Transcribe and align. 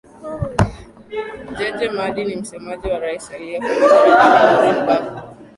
jeje 1.57 1.87
madii 1.89 2.25
ni 2.25 2.35
msemaji 2.35 2.87
wa 2.87 2.99
rais 2.99 3.31
aliyeko 3.31 3.67
madarakani 3.67 4.39
lauren 4.49 4.85
bagbo 4.85 5.37